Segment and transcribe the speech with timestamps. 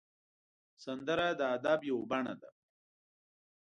[0.83, 2.49] سندره د ادب یو بڼه ده